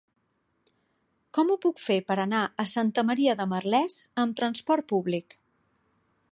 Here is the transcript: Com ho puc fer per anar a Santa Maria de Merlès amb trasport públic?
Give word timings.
Com 1.37 1.51
ho 1.51 1.57
puc 1.65 1.83
fer 1.83 1.97
per 2.07 2.17
anar 2.23 2.41
a 2.63 2.67
Santa 2.73 3.05
Maria 3.11 3.37
de 3.43 3.49
Merlès 3.53 4.01
amb 4.25 4.41
trasport 4.41 4.89
públic? 4.95 5.41